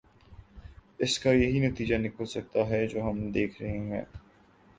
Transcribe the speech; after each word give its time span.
اس 0.97 1.19
کا 1.19 1.31
یہی 1.31 1.59
نتیجہ 1.67 1.95
نکل 1.95 2.25
سکتا 2.25 2.67
ہے 2.69 2.85
جو 2.87 3.03
ہم 3.03 3.31
دیکھ 3.31 3.61
رہے 3.61 3.77
ہیں۔ 3.79 4.03